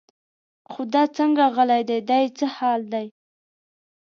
خو 0.71 0.81
دا 0.93 1.03
څنګه 1.17 1.43
غلی 1.55 1.81
دی 1.89 1.99
دا 2.09 2.17
یې 2.23 2.29
څه 2.37 2.45
حال 2.55 2.81
دی. 2.93 3.07